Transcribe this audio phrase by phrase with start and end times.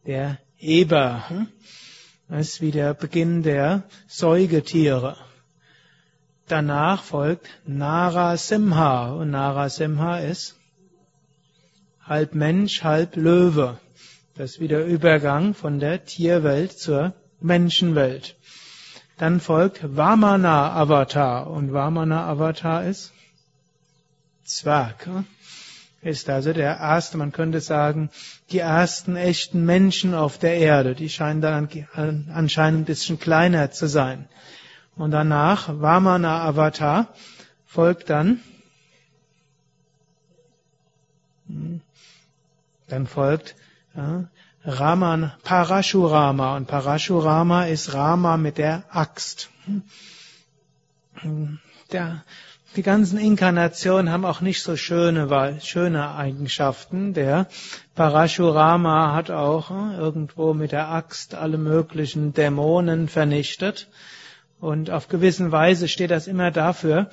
[0.05, 1.23] der Eber.
[2.29, 5.15] Das ist wie der Beginn der Säugetiere.
[6.47, 10.55] Danach folgt Narasimha und Narasimha ist
[12.03, 13.79] halb Mensch, halb Löwe.
[14.35, 18.35] Das ist wie der Übergang von der Tierwelt zur Menschenwelt.
[19.17, 23.13] Dann folgt Vamana Avatar und Vamana Avatar ist
[24.43, 25.07] Zwerg
[26.07, 28.09] ist also der erste, man könnte sagen,
[28.51, 30.95] die ersten echten Menschen auf der Erde.
[30.95, 31.69] Die scheinen dann
[32.33, 34.27] anscheinend ein bisschen kleiner zu sein.
[34.95, 37.09] Und danach, Vamana Avatar,
[37.65, 38.39] folgt dann,
[41.47, 41.81] hm,
[42.87, 43.55] dann folgt
[43.95, 44.29] ja,
[44.63, 46.55] Raman, Parashurama.
[46.55, 49.49] Und Parashurama ist Rama mit der Axt.
[51.15, 51.59] Hm,
[51.91, 52.23] der,
[52.75, 57.13] die ganzen Inkarnationen haben auch nicht so schöne, schöne Eigenschaften.
[57.13, 57.47] Der
[57.95, 63.87] Parashurama hat auch äh, irgendwo mit der Axt alle möglichen Dämonen vernichtet.
[64.59, 67.09] Und auf gewissen Weise steht das immer dafür,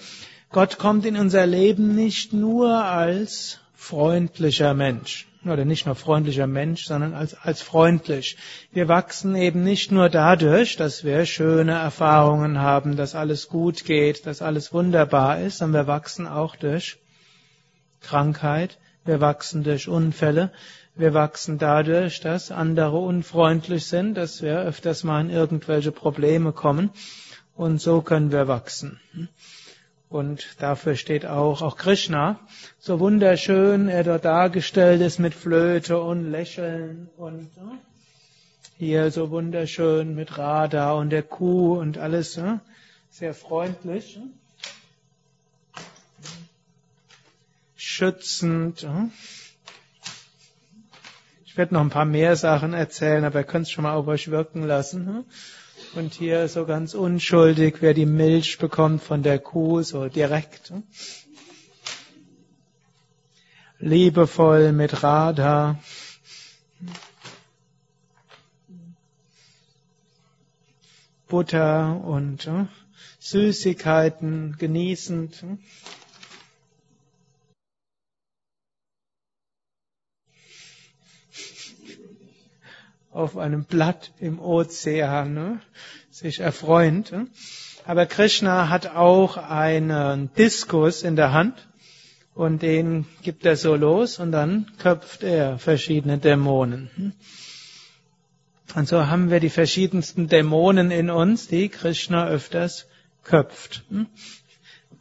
[0.51, 6.87] Gott kommt in unser Leben nicht nur als freundlicher Mensch oder nicht nur freundlicher Mensch,
[6.87, 8.37] sondern als, als freundlich.
[8.73, 14.27] Wir wachsen eben nicht nur dadurch, dass wir schöne Erfahrungen haben, dass alles gut geht,
[14.27, 16.99] dass alles wunderbar ist, sondern wir wachsen auch durch
[18.01, 20.53] Krankheit, wir wachsen durch Unfälle,
[20.95, 26.91] wir wachsen dadurch, dass andere unfreundlich sind, dass wir öfters mal in irgendwelche Probleme kommen
[27.57, 29.01] und so können wir wachsen.
[30.15, 32.39] Und dafür steht auch, auch Krishna,
[32.79, 37.51] so wunderschön er dort dargestellt ist mit Flöte und Lächeln und
[38.79, 42.41] hier so wunderschön mit Radha und der Kuh und alles
[43.11, 44.21] sehr freundlich,
[47.75, 48.87] schützend.
[51.55, 54.09] Ich werde noch ein paar mehr Sachen erzählen, aber ihr könnt es schon mal auf
[54.09, 55.25] euch wirken lassen.
[55.95, 60.73] Und hier so ganz unschuldig, wer die Milch bekommt von der Kuh, so direkt.
[63.79, 65.79] Liebevoll mit Radha.
[71.29, 72.51] Butter und
[73.21, 75.45] Süßigkeiten genießend.
[83.15, 85.61] Auf einem Blatt im Ozean, ne?
[86.11, 87.13] sich erfreuend.
[87.13, 87.29] Ne?
[87.87, 91.69] Aber Krishna hat auch einen Diskus in der Hand
[92.35, 97.15] und den gibt er so los und dann köpft er verschiedene Dämonen.
[98.75, 102.89] Und so haben wir die verschiedensten Dämonen in uns, die Krishna öfters
[103.23, 103.85] köpft.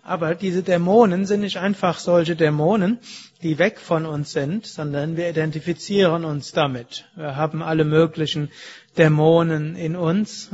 [0.03, 2.99] Aber diese Dämonen sind nicht einfach solche Dämonen,
[3.41, 7.05] die weg von uns sind, sondern wir identifizieren uns damit.
[7.15, 8.51] Wir haben alle möglichen
[8.97, 10.49] Dämonen in uns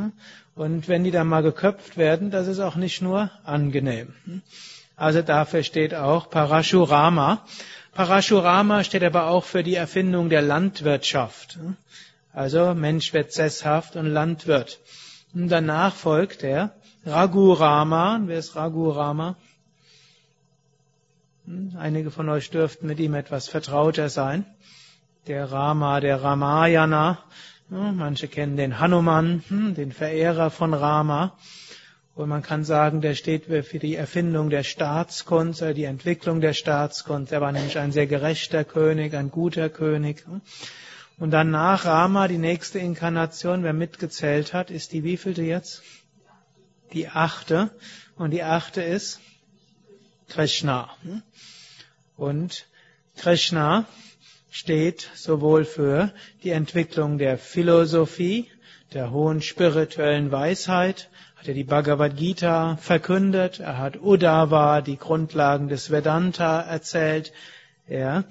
[0.60, 4.14] Und wenn die dann mal geköpft werden, das ist auch nicht nur angenehm.
[4.98, 7.46] Also dafür steht auch Parashurama.
[7.94, 11.58] Parashurama steht aber auch für die Erfindung der Landwirtschaft.
[12.34, 14.82] Also Mensch wird sesshaft und Landwirt.
[15.34, 16.74] Und danach folgt der
[17.10, 18.22] Raghurama.
[18.26, 19.36] Wer ist Raghurama?
[21.46, 24.46] Hm, einige von euch dürften mit ihm etwas vertrauter sein.
[25.28, 27.20] Der Rama, der Ramayana.
[27.70, 31.36] Hm, manche kennen den Hanuman, hm, den Verehrer von Rama.
[32.16, 37.32] Und man kann sagen, der steht für die Erfindung der Staatskunst, die Entwicklung der Staatskunst.
[37.32, 40.26] Er war nämlich ein sehr gerechter König, ein guter König.
[41.18, 45.82] Und dann nach Rama, die nächste Inkarnation, wer mitgezählt hat, ist die wievielte jetzt?
[46.94, 47.72] Die achte.
[48.18, 49.20] Und die achte ist
[50.28, 50.90] Krishna.
[52.18, 52.66] Und
[53.18, 53.86] Krishna
[54.50, 56.12] steht sowohl für
[56.44, 58.50] die Entwicklung der Philosophie,
[58.94, 65.70] der hohen spirituellen Weisheit, hat er die Bhagavad Gita verkündet, er hat Uddhava, die Grundlagen
[65.70, 67.32] des Vedanta erzählt,
[67.88, 68.26] er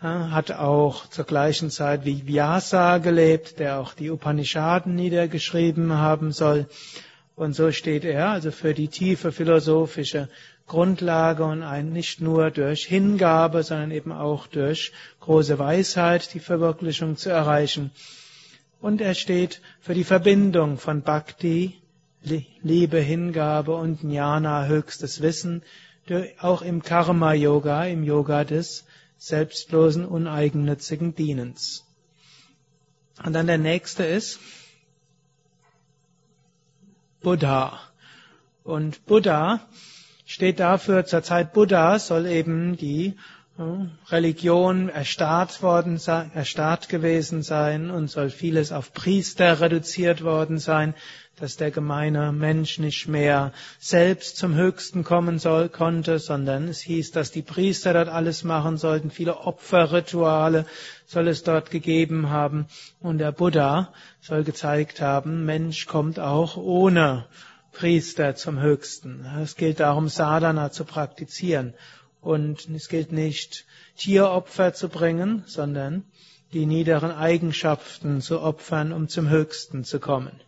[0.00, 6.32] äh, hat auch zur gleichen Zeit wie Vyasa gelebt, der auch die Upanishaden niedergeschrieben haben
[6.32, 6.68] soll.
[7.38, 10.28] Und so steht er also für die tiefe philosophische
[10.66, 14.90] Grundlage und ein, nicht nur durch Hingabe, sondern eben auch durch
[15.20, 17.92] große Weisheit die Verwirklichung zu erreichen.
[18.80, 21.80] Und er steht für die Verbindung von Bhakti,
[22.24, 25.62] Liebe, Hingabe und Jnana, höchstes Wissen,
[26.40, 28.84] auch im Karma-Yoga, im Yoga des
[29.16, 31.84] selbstlosen, uneigennützigen Dienens.
[33.24, 34.40] Und dann der nächste ist
[37.20, 37.80] Buddha.
[38.64, 39.60] Und Buddha
[40.26, 43.16] steht dafür, zur Zeit Buddha soll eben die
[44.10, 50.94] Religion erstarrt worden sein, erstarrt gewesen sein und soll vieles auf Priester reduziert worden sein,
[51.40, 57.10] dass der gemeine Mensch nicht mehr selbst zum Höchsten kommen soll, konnte, sondern es hieß,
[57.10, 60.64] dass die Priester dort alles machen sollten, viele Opferrituale
[61.06, 62.66] soll es dort gegeben haben
[63.00, 67.26] und der Buddha soll gezeigt haben, Mensch kommt auch ohne
[67.72, 69.26] Priester zum Höchsten.
[69.42, 71.74] Es gilt darum, Sadhana zu praktizieren.
[72.20, 73.64] Und es gilt nicht,
[73.96, 76.04] Tieropfer zu bringen, sondern
[76.52, 80.40] die niederen Eigenschaften zu opfern, um zum Höchsten zu kommen.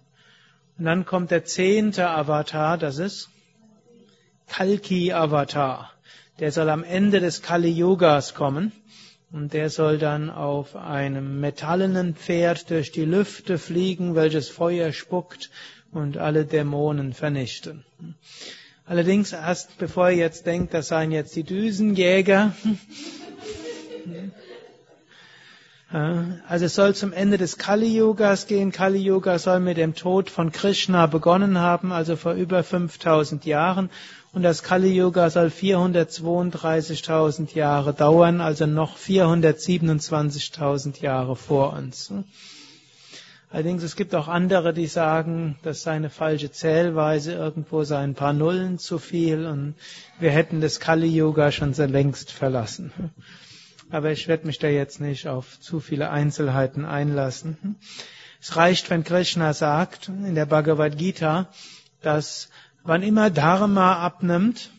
[0.79, 3.29] Und dann kommt der zehnte Avatar, das ist
[4.49, 5.93] Kalki Avatar.
[6.41, 8.73] Der soll am Ende des Kali Yugas kommen.
[9.33, 15.51] Und der soll dann auf einem metallenen Pferd durch die Lüfte fliegen, welches Feuer spuckt
[15.93, 17.85] und alle Dämonen vernichten.
[18.91, 22.53] Allerdings erst bevor ihr jetzt denkt, das seien jetzt die Düsenjäger.
[25.93, 28.71] Also es soll zum Ende des Kali-Yugas gehen.
[28.71, 33.91] Kali-Yuga soll mit dem Tod von Krishna begonnen haben, also vor über 5000 Jahren.
[34.33, 42.13] Und das Kali-Yuga soll 432.000 Jahre dauern, also noch 427.000 Jahre vor uns.
[43.53, 48.15] Allerdings, es gibt auch andere, die sagen, das sei eine falsche Zählweise, irgendwo seien ein
[48.15, 49.75] paar Nullen zu viel und
[50.21, 52.93] wir hätten das Kali-Yoga schon sehr längst verlassen.
[53.91, 57.77] Aber ich werde mich da jetzt nicht auf zu viele Einzelheiten einlassen.
[58.41, 61.49] Es reicht, wenn Krishna sagt in der Bhagavad Gita,
[62.03, 62.51] dass
[62.85, 64.71] wann immer Dharma abnimmt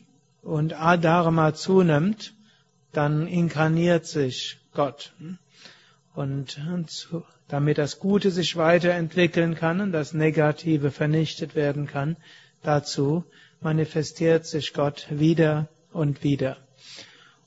[0.42, 2.34] und Adharma zunimmt,
[2.94, 5.14] dann inkarniert sich Gott.
[6.14, 6.60] Und
[7.52, 12.16] damit das Gute sich weiterentwickeln kann und das Negative vernichtet werden kann,
[12.64, 13.26] dazu
[13.60, 16.56] manifestiert sich Gott wieder und wieder.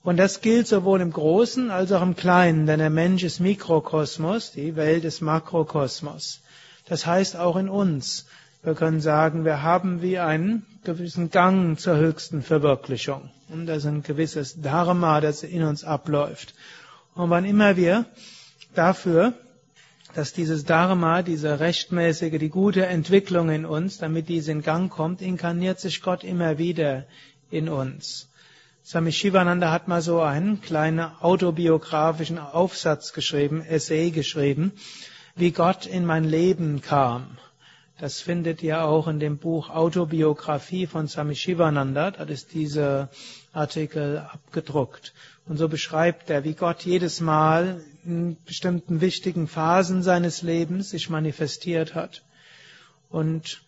[0.03, 4.53] Und das gilt sowohl im Großen als auch im Kleinen, denn der Mensch ist Mikrokosmos,
[4.53, 6.43] die Welt ist Makrokosmos.
[6.87, 8.27] Das heißt auch in uns.
[8.63, 13.31] Wir können sagen, wir haben wie einen gewissen Gang zur höchsten Verwirklichung.
[13.49, 16.55] Und das ist ein gewisses Dharma, das in uns abläuft.
[17.15, 18.05] Und wann immer wir
[18.75, 19.33] dafür
[20.15, 25.21] dass dieses Dharma, diese rechtmäßige, die gute Entwicklung in uns, damit diese in Gang kommt,
[25.21, 27.05] inkarniert sich Gott immer wieder
[27.51, 28.29] in uns.
[28.85, 34.73] Swami Shivananda hat mal so einen kleinen autobiografischen Aufsatz geschrieben, Essay geschrieben,
[35.35, 37.39] wie Gott in mein Leben kam.
[37.99, 42.11] Das findet ihr auch in dem Buch Autobiografie von Swami Shivananda.
[42.11, 43.09] Da ist dieser
[43.53, 45.15] Artikel abgedruckt.
[45.47, 51.11] Und so beschreibt er, wie Gott jedes Mal in bestimmten wichtigen Phasen seines Lebens sich
[51.11, 52.23] manifestiert hat.
[53.11, 53.63] Und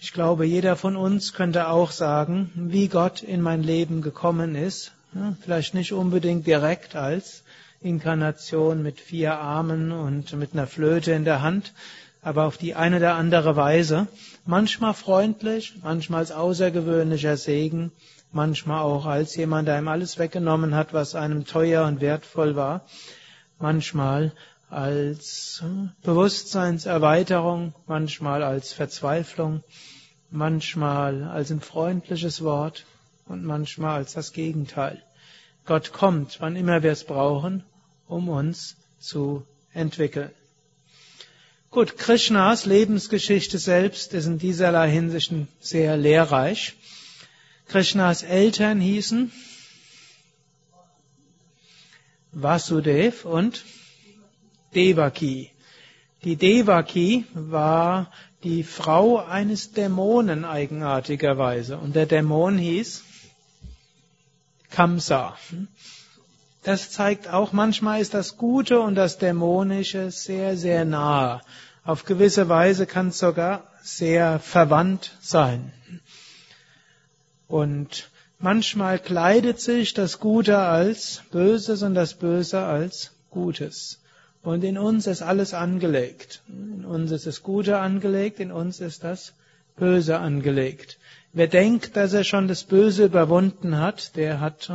[0.00, 4.92] ich glaube, jeder von uns könnte auch sagen, wie Gott in mein Leben gekommen ist.
[5.40, 7.42] Vielleicht nicht unbedingt direkt als
[7.80, 11.72] Inkarnation mit vier Armen und mit einer Flöte in der Hand,
[12.26, 14.08] aber auf die eine oder andere Weise,
[14.46, 17.92] manchmal freundlich, manchmal als außergewöhnlicher Segen,
[18.32, 22.84] manchmal auch als jemand, der ihm alles weggenommen hat, was einem teuer und wertvoll war,
[23.60, 24.32] manchmal
[24.68, 25.62] als
[26.02, 29.62] Bewusstseinserweiterung, manchmal als Verzweiflung,
[30.28, 32.86] manchmal als ein freundliches Wort
[33.26, 35.00] und manchmal als das Gegenteil.
[35.64, 37.62] Gott kommt, wann immer wir es brauchen,
[38.08, 40.32] um uns zu entwickeln.
[41.76, 45.30] Gut, Krishnas Lebensgeschichte selbst ist in dieserlei Hinsicht
[45.60, 46.74] sehr lehrreich.
[47.68, 49.30] Krishnas Eltern hießen
[52.32, 53.62] Vasudev und
[54.74, 55.50] Devaki.
[56.24, 58.10] Die Devaki war
[58.42, 63.04] die Frau eines Dämonen eigenartigerweise und der Dämon hieß
[64.70, 65.36] Kamsa.
[66.62, 71.42] Das zeigt auch, manchmal ist das Gute und das Dämonische sehr, sehr nah.
[71.86, 75.72] Auf gewisse Weise kann es sogar sehr verwandt sein.
[77.46, 84.00] Und manchmal kleidet sich das Gute als Böses und das Böse als Gutes.
[84.42, 86.42] Und in uns ist alles angelegt.
[86.48, 89.32] In uns ist das Gute angelegt, in uns ist das
[89.76, 90.98] Böse angelegt.
[91.32, 94.72] Wer denkt, dass er schon das Böse überwunden hat, der hat,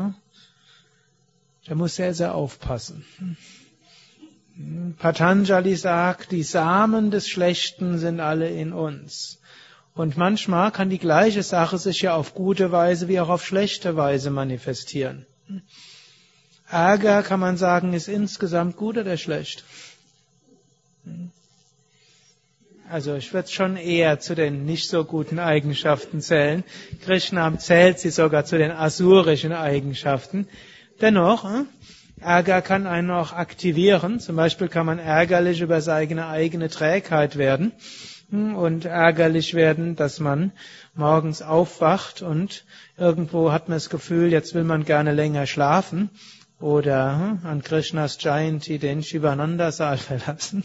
[1.67, 3.05] der muss sehr, sehr aufpassen.
[4.97, 9.39] Patanjali sagt, die Samen des Schlechten sind alle in uns.
[9.93, 13.95] Und manchmal kann die gleiche Sache sich ja auf gute Weise wie auch auf schlechte
[13.95, 15.25] Weise manifestieren.
[16.69, 19.65] Ärger, kann man sagen, ist insgesamt gut oder schlecht?
[22.89, 26.63] Also ich würde schon eher zu den nicht so guten Eigenschaften zählen.
[27.03, 30.47] Krishna zählt sie sogar zu den asurischen Eigenschaften.
[30.99, 31.67] Dennoch, hm,
[32.21, 34.19] Ärger kann einen auch aktivieren.
[34.19, 37.71] Zum Beispiel kann man ärgerlich über seine eigene Trägheit werden
[38.29, 40.51] hm, und ärgerlich werden, dass man
[40.93, 42.63] morgens aufwacht und
[42.97, 46.11] irgendwo hat man das Gefühl, jetzt will man gerne länger schlafen
[46.59, 50.63] oder hm, an Krishnas Jayanti den Shivananda-Saal verlassen.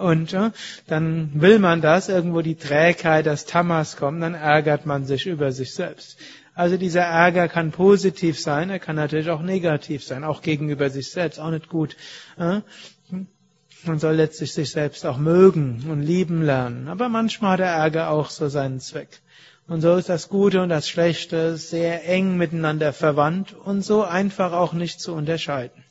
[0.00, 0.52] Und hm,
[0.86, 5.52] dann will man das, irgendwo die Trägheit, das Tamas kommt, dann ärgert man sich über
[5.52, 6.18] sich selbst.
[6.54, 11.10] Also dieser Ärger kann positiv sein, er kann natürlich auch negativ sein, auch gegenüber sich
[11.10, 11.96] selbst, auch nicht gut.
[12.36, 16.88] Man soll letztlich sich selbst auch mögen und lieben lernen.
[16.88, 19.20] Aber manchmal hat der Ärger auch so seinen Zweck.
[19.68, 24.52] Und so ist das Gute und das Schlechte sehr eng miteinander verwandt und so einfach
[24.52, 25.84] auch nicht zu unterscheiden.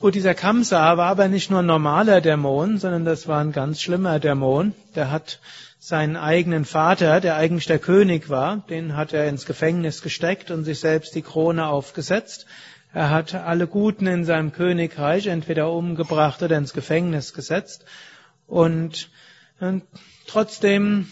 [0.00, 3.80] Gut, dieser Kamsa war aber nicht nur ein normaler Dämon, sondern das war ein ganz
[3.80, 4.74] schlimmer Dämon.
[4.94, 5.40] Der hat
[5.78, 10.64] seinen eigenen Vater, der eigentlich der König war, den hat er ins Gefängnis gesteckt und
[10.64, 12.46] sich selbst die Krone aufgesetzt.
[12.92, 17.84] Er hat alle Guten in seinem Königreich entweder umgebracht oder ins Gefängnis gesetzt.
[18.46, 19.10] Und,
[19.60, 19.84] und
[20.26, 21.08] trotzdem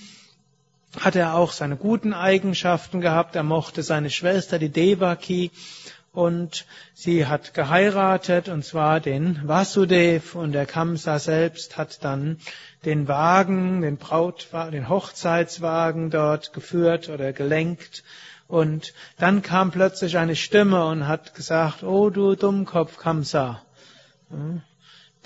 [0.98, 3.36] hat er auch seine guten Eigenschaften gehabt.
[3.36, 5.50] Er mochte seine Schwester, die Devaki,
[6.16, 12.38] und sie hat geheiratet, und zwar den Vasudev, und der Kamsa selbst hat dann
[12.86, 18.02] den Wagen, den Brautwagen, den Hochzeitswagen dort geführt oder gelenkt.
[18.48, 23.60] Und dann kam plötzlich eine Stimme und hat gesagt, oh du Dummkopf Kamsa,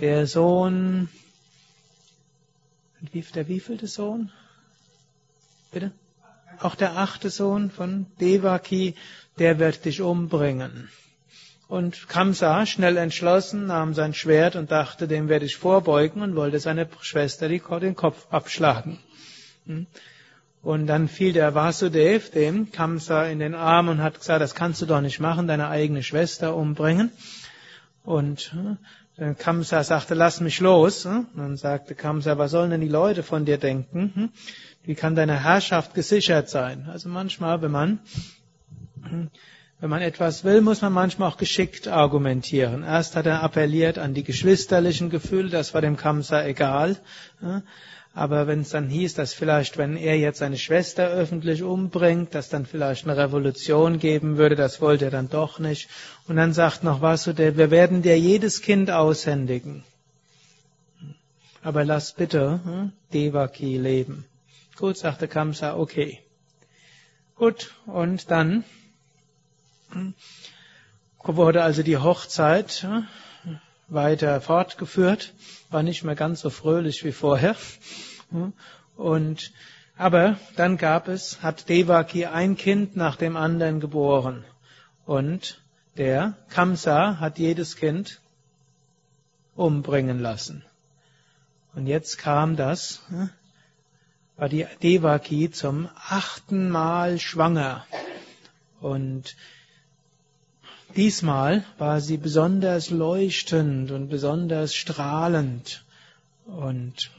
[0.01, 1.09] der Sohn,
[3.37, 4.33] der wievielte Sohn?
[5.71, 5.93] Bitte?
[6.59, 8.97] Auch der achte Sohn von Devaki,
[9.39, 10.91] der wird dich umbringen.
[11.69, 16.59] Und Kamsa, schnell entschlossen, nahm sein Schwert und dachte, dem werde ich vorbeugen und wollte
[16.59, 18.99] seiner Schwester den Kopf abschlagen.
[19.67, 19.87] Hm?
[20.63, 24.83] Und dann fiel der Vasudev dem Kamsa in den Arm und hat gesagt, das kannst
[24.83, 27.13] du doch nicht machen, deine eigene Schwester umbringen.
[28.03, 28.53] Und
[29.17, 31.05] hm, Kamsa sagte, lass mich los.
[31.05, 31.29] Hm?
[31.35, 34.33] Und dann sagte Kamsa, was sollen denn die Leute von dir denken?
[34.83, 36.89] Wie kann deine Herrschaft gesichert sein?
[36.91, 38.01] Also manchmal, wenn man,
[39.81, 42.83] wenn man etwas will, muss man manchmal auch geschickt argumentieren.
[42.83, 46.97] Erst hat er appelliert an die geschwisterlichen Gefühle, das war dem Kamsa egal.
[48.13, 52.49] Aber wenn es dann hieß, dass vielleicht, wenn er jetzt seine Schwester öffentlich umbringt, dass
[52.51, 55.89] dann vielleicht eine Revolution geben würde, das wollte er dann doch nicht.
[56.29, 59.85] Und dann sagt noch Vasudeva, wir werden dir jedes Kind aushändigen.
[61.63, 64.27] Aber lass bitte Devaki leben.
[64.77, 66.19] Gut, sagte Kamsa, okay.
[67.37, 68.65] Gut, und dann
[71.23, 72.87] wurde also die Hochzeit
[73.89, 75.35] weiter fortgeführt,
[75.71, 77.57] war nicht mehr ganz so fröhlich wie vorher.
[78.97, 79.53] Und,
[79.97, 84.45] aber dann gab es, hat Devaki ein Kind nach dem anderen geboren.
[85.07, 85.61] Und
[85.97, 88.21] der Kamsa hat jedes Kind
[89.57, 90.65] umbringen lassen.
[91.75, 93.03] Und jetzt kam das,
[94.37, 97.85] war die Devaki zum achten Mal schwanger.
[98.81, 99.37] Und
[100.97, 105.85] diesmal war sie besonders leuchtend und besonders strahlend.
[106.47, 107.11] Und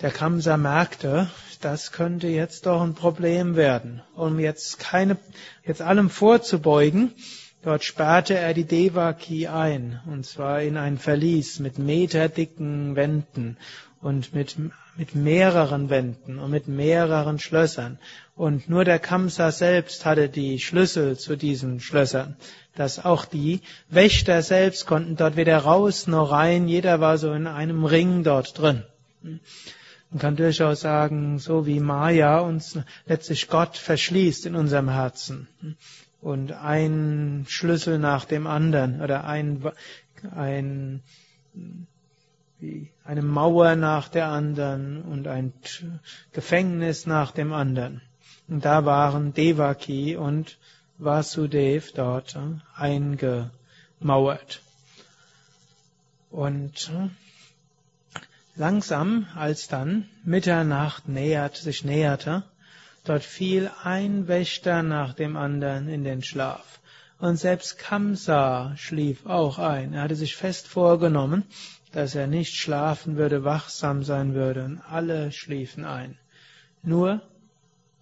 [0.00, 4.02] der Kamsa merkte, das könnte jetzt doch ein Problem werden.
[4.14, 5.18] Um jetzt keine,
[5.64, 7.12] jetzt allem vorzubeugen,
[7.62, 13.58] dort sperrte er die Devaki ein, und zwar in ein Verlies mit meterdicken Wänden
[14.00, 14.56] und mit,
[14.96, 17.98] mit mehreren Wänden und mit mehreren Schlössern.
[18.36, 22.36] Und nur der Kamsa selbst hatte die Schlüssel zu diesen Schlössern.
[22.74, 26.68] Dass auch die Wächter selbst konnten dort weder raus noch rein.
[26.68, 28.84] Jeder war so in einem Ring dort drin.
[30.10, 35.46] Man kann durchaus sagen, so wie Maya uns letztlich Gott verschließt in unserem Herzen
[36.20, 39.62] und ein Schlüssel nach dem anderen oder ein,
[40.34, 41.02] ein,
[43.04, 45.52] eine Mauer nach der anderen und ein
[46.32, 48.02] Gefängnis nach dem anderen.
[48.48, 50.58] Und da waren Devaki und
[50.98, 52.38] Vasudev dort
[52.74, 54.62] eingemauert.
[56.30, 56.90] Und
[58.56, 62.42] Langsam, als dann Mitternacht nähert, sich näherte,
[63.04, 66.79] dort fiel ein Wächter nach dem anderen in den Schlaf.
[67.20, 69.92] Und selbst Kamsa schlief auch ein.
[69.92, 71.44] Er hatte sich fest vorgenommen,
[71.92, 76.16] dass er nicht schlafen würde, wachsam sein würde, und alle schliefen ein.
[76.82, 77.20] Nur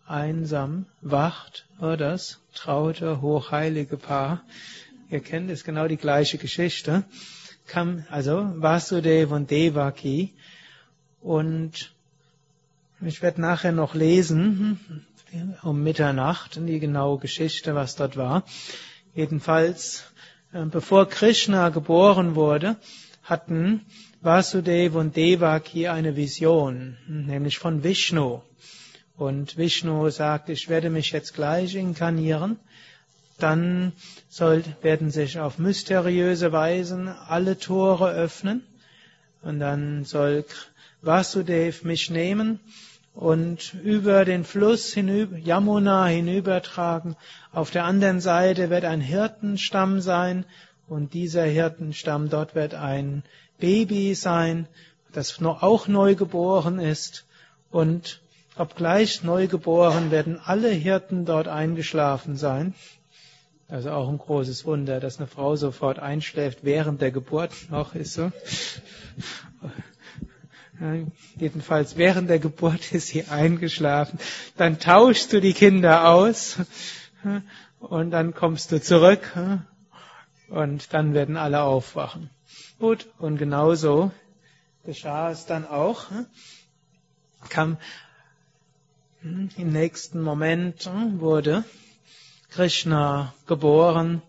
[0.06, 4.42] einsam wacht oh, das traute, hochheilige Paar.
[5.10, 7.04] Ihr kennt es genau die gleiche Geschichte.
[7.66, 10.32] Kam, also Vasudev und Devaki
[11.20, 11.92] und
[13.00, 15.04] ich werde nachher noch lesen,
[15.62, 18.44] um Mitternacht, die genaue Geschichte, was dort war.
[19.18, 20.04] Jedenfalls,
[20.52, 22.76] äh, bevor Krishna geboren wurde,
[23.24, 23.84] hatten
[24.20, 28.42] Vasudev und Devaki eine Vision, nämlich von Vishnu.
[29.16, 32.60] Und Vishnu sagt, ich werde mich jetzt gleich inkarnieren.
[33.38, 33.92] Dann
[34.28, 38.62] soll, werden sich auf mysteriöse Weisen alle Tore öffnen.
[39.42, 40.44] Und dann soll
[41.02, 42.60] Vasudev mich nehmen
[43.18, 47.16] und über den Fluss hinüber, Yamuna hinübertragen.
[47.50, 50.44] Auf der anderen Seite wird ein Hirtenstamm sein
[50.86, 53.24] und dieser Hirtenstamm, dort wird ein
[53.58, 54.68] Baby sein,
[55.12, 57.26] das auch neugeboren ist
[57.72, 58.20] und
[58.56, 62.72] obgleich neugeboren werden alle Hirten dort eingeschlafen sein.
[63.66, 68.14] Also auch ein großes Wunder, dass eine Frau sofort einschläft während der Geburt noch ist
[68.14, 68.30] so.
[71.36, 74.18] Jedenfalls während der Geburt ist sie eingeschlafen.
[74.56, 76.58] Dann tauschst du die Kinder aus
[77.80, 79.36] und dann kommst du zurück
[80.48, 82.30] und dann werden alle aufwachen.
[82.78, 84.12] Gut, und genauso
[84.84, 86.06] geschah es dann auch.
[87.48, 87.76] Kam
[89.22, 90.88] im nächsten Moment
[91.18, 91.64] wurde
[92.50, 94.22] Krishna geboren.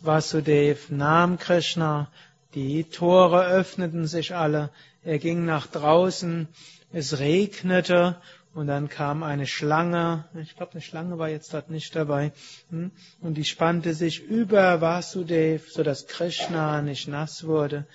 [0.00, 2.08] Vasudev nahm Krishna.
[2.54, 4.70] Die Tore öffneten sich alle.
[5.08, 6.48] Er ging nach draußen,
[6.92, 8.20] es regnete
[8.52, 12.30] und dann kam eine Schlange, ich glaube, eine Schlange war jetzt dort nicht dabei,
[12.68, 12.90] hm,
[13.22, 17.86] und die spannte sich über Vasudev, so dass Krishna nicht nass wurde.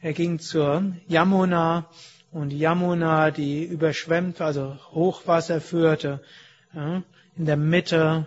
[0.00, 1.88] Er ging zur Yamuna
[2.32, 6.20] und Yamuna, die überschwemmt, also Hochwasser führte,
[6.74, 7.04] in
[7.46, 8.26] der Mitte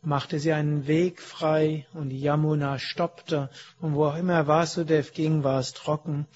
[0.00, 3.50] machte sie einen Weg frei und die Yamuna stoppte
[3.82, 6.26] und wo auch immer Vasudev ging, war es trocken.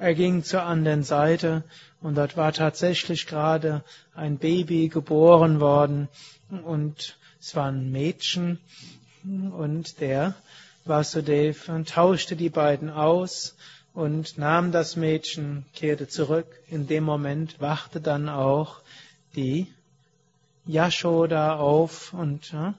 [0.00, 1.62] Er ging zur anderen Seite
[2.00, 3.84] und dort war tatsächlich gerade
[4.14, 6.08] ein Baby geboren worden
[6.64, 8.58] und es war ein Mädchen
[9.22, 10.34] und der
[10.86, 13.58] Vasudev tauschte die beiden aus
[13.92, 16.46] und nahm das Mädchen, kehrte zurück.
[16.68, 18.80] In dem Moment wachte dann auch
[19.36, 19.66] die
[20.64, 22.72] Yashoda auf und ja,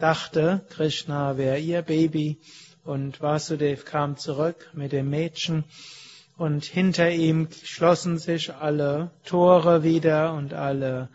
[0.00, 2.36] dachte, Krishna wäre ihr Baby
[2.82, 5.62] und Vasudev kam zurück mit dem Mädchen
[6.36, 11.08] und hinter ihm schlossen sich alle Tore wieder und alle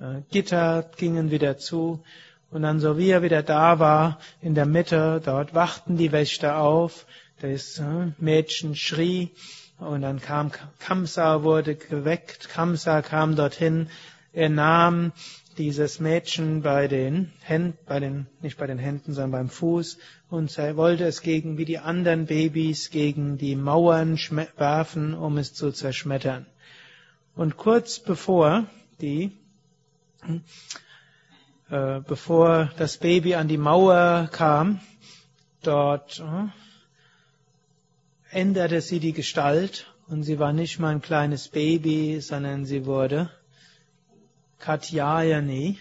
[0.00, 2.02] äh, Gitter gingen wieder zu.
[2.50, 6.58] Und dann, so wie er wieder da war, in der Mitte, dort wachten die Wächter
[6.58, 7.06] auf,
[7.40, 9.30] das äh, Mädchen schrie,
[9.78, 13.88] und dann kam Kamsa, wurde geweckt, Kamsa kam dorthin,
[14.32, 15.12] er nahm
[15.58, 19.98] dieses Mädchen bei den Händen, bei den, nicht bei den Händen, sondern beim Fuß
[20.30, 24.18] und er wollte es gegen, wie die anderen Babys, gegen die Mauern
[24.56, 26.46] werfen, um es zu zerschmettern.
[27.34, 28.66] Und kurz bevor
[29.00, 29.32] die,
[31.70, 34.80] äh, bevor das Baby an die Mauer kam,
[35.62, 36.48] dort äh,
[38.30, 43.30] änderte sie die Gestalt Und sie war nicht mal ein kleines Baby, sondern sie wurde
[44.62, 45.76] Katyayani,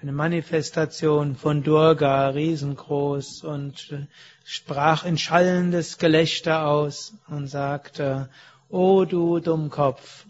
[0.00, 4.06] eine Manifestation von Durga, riesengroß, und
[4.44, 8.30] sprach in schallendes Gelächter aus und sagte,
[8.68, 10.24] O du Dummkopf,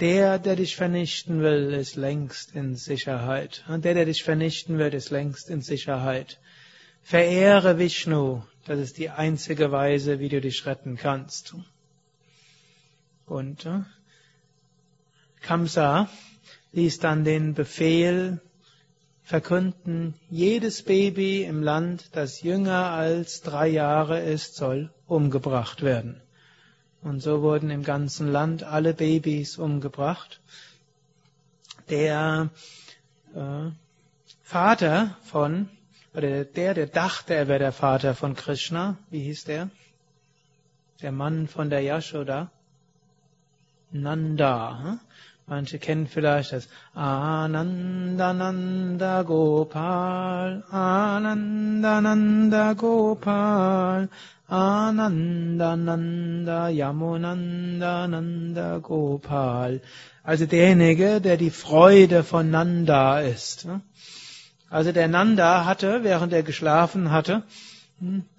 [0.00, 3.62] der, der dich vernichten will, ist längst in Sicherheit.
[3.68, 6.40] Und der, der dich vernichten wird, ist längst in Sicherheit.
[7.02, 11.54] Verehre Vishnu, das ist die einzige Weise, wie du dich retten kannst.
[13.26, 13.80] Und äh,
[15.42, 16.08] Kamsa
[16.72, 18.40] ließ dann den Befehl
[19.22, 26.20] verkünden, jedes Baby im Land, das jünger als drei Jahre ist, soll umgebracht werden.
[27.02, 30.40] Und so wurden im ganzen Land alle Babys umgebracht.
[31.90, 32.50] Der
[33.34, 33.70] äh,
[34.42, 35.68] Vater von,
[36.14, 39.70] oder der, der dachte, er wäre der Vater von Krishna, wie hieß der?
[41.00, 42.50] Der Mann von der Yashoda?
[43.90, 44.82] Nanda.
[44.82, 45.00] Hm?
[45.46, 54.10] Manche kennen vielleicht das Anandananda Gopal, Anandananda Gopal,
[54.48, 59.80] Anandananda Yamunandananda Gopal.
[60.22, 63.66] Also derjenige, der die Freude von Nanda ist.
[64.70, 67.42] Also der Nanda hatte, während er geschlafen hatte,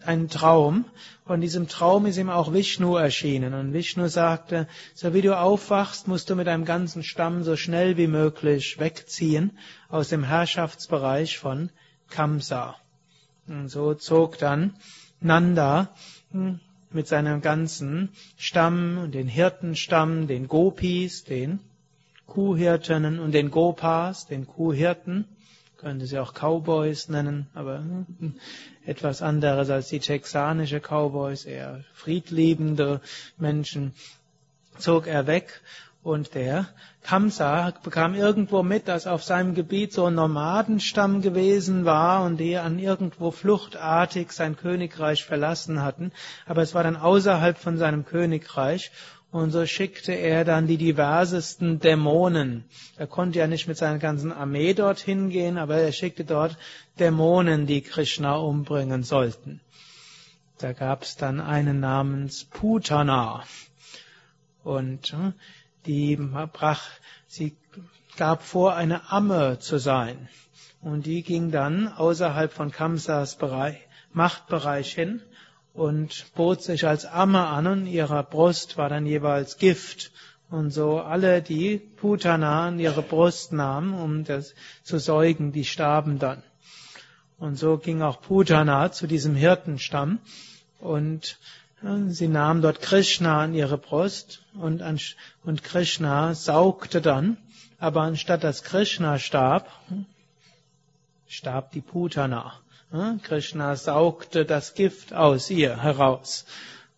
[0.05, 0.85] einen Traum.
[1.27, 3.53] In diesem Traum ist ihm auch Vishnu erschienen.
[3.53, 7.97] Und Vishnu sagte, so wie du aufwachst, musst du mit deinem ganzen Stamm so schnell
[7.97, 9.57] wie möglich wegziehen
[9.89, 11.69] aus dem Herrschaftsbereich von
[12.09, 12.75] Kamsa.
[13.47, 14.75] Und so zog dann
[15.19, 15.89] Nanda
[16.31, 16.59] hm,
[16.91, 21.59] mit seinem ganzen Stamm den Hirtenstamm, den Gopis, den
[22.27, 25.25] Kuhhirtinnen und den Gopas, den Kuhhirten,
[25.83, 28.35] könnte sie auch Cowboys nennen, aber hm,
[28.85, 33.01] etwas anderes als die texanische Cowboys, eher friedliebende
[33.37, 33.93] Menschen,
[34.77, 35.61] zog er weg
[36.01, 36.67] und der
[37.03, 42.57] Kamsa bekam irgendwo mit, dass auf seinem Gebiet so ein Nomadenstamm gewesen war und die
[42.57, 46.11] an irgendwo fluchtartig sein Königreich verlassen hatten.
[46.45, 48.91] Aber es war dann außerhalb von seinem Königreich
[49.33, 52.65] und so schickte er dann die diversesten Dämonen.
[52.97, 56.55] Er konnte ja nicht mit seiner ganzen Armee dorthin gehen, aber er schickte dort
[56.99, 59.59] Dämonen, die Krishna umbringen sollten.
[60.59, 63.43] Da gab es dann einen namens Putana.
[64.63, 65.31] Und äh,
[65.87, 66.83] die brach,
[67.25, 67.57] sie
[68.15, 70.29] gab vor, eine Amme zu sein.
[70.79, 73.77] Und die ging dann außerhalb von Kamsas Bereich,
[74.11, 75.23] Machtbereich hin
[75.73, 80.11] und bot sich als Amme an und ihrer Brust war dann jeweils Gift.
[80.49, 86.19] Und so alle, die Putana an ihre Brust nahmen, um das zu säugen, die starben
[86.19, 86.43] dann.
[87.39, 90.19] Und so ging auch Putana zu diesem Hirtenstamm
[90.79, 91.39] und
[92.07, 94.81] sie nahm dort Krishna an ihre Brust und,
[95.43, 97.37] und Krishna saugte dann,
[97.79, 99.69] aber anstatt dass Krishna starb,
[101.27, 102.53] starb die Putana.
[103.23, 106.45] Krishna saugte das Gift aus ihr heraus.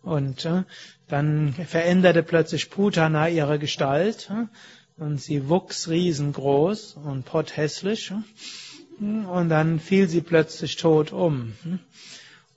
[0.02, 0.64] Und äh,
[1.08, 4.30] dann veränderte plötzlich Putana ihre Gestalt
[4.98, 8.12] und sie wuchs riesengroß und potthässlich.
[9.00, 11.54] Und dann fiel sie plötzlich tot um.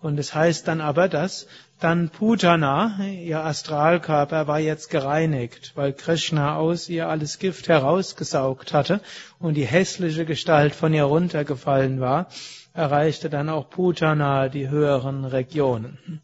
[0.02, 1.48] Und es heißt dann aber, dass
[1.80, 9.00] dann Putana, ihr Astralkörper, war jetzt gereinigt, weil Krishna aus ihr alles Gift herausgesaugt hatte
[9.40, 12.28] und die hässliche Gestalt von ihr runtergefallen war
[12.74, 16.22] erreichte dann auch Putana die höheren Regionen.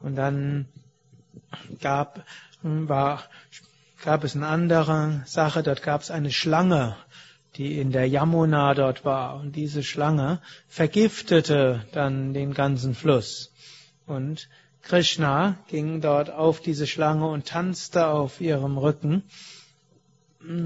[0.00, 0.66] Und dann
[1.80, 2.24] gab,
[2.62, 3.22] war,
[4.04, 6.96] gab es eine andere Sache, dort gab es eine Schlange,
[7.56, 9.36] die in der Yamuna dort war.
[9.36, 13.52] Und diese Schlange vergiftete dann den ganzen Fluss.
[14.06, 14.48] Und
[14.82, 19.22] Krishna ging dort auf diese Schlange und tanzte auf ihrem Rücken,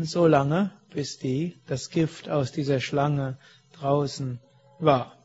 [0.03, 3.37] so lange, bis die das Gift aus dieser Schlange
[3.79, 4.41] draußen
[4.79, 5.17] war.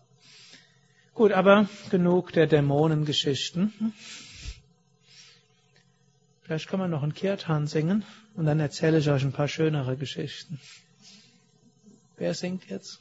[1.14, 3.94] Gut, aber genug der Dämonengeschichten.
[6.42, 8.04] Vielleicht kann man noch einen Kirtan singen
[8.36, 10.60] und dann erzähle ich euch ein paar schönere Geschichten.
[12.18, 13.00] Wer singt jetzt?